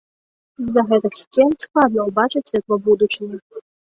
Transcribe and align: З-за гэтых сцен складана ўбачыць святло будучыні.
З-за 0.69 0.83
гэтых 0.91 1.13
сцен 1.23 1.49
складана 1.65 2.07
ўбачыць 2.09 2.43
святло 2.51 2.75
будучыні. 2.87 3.37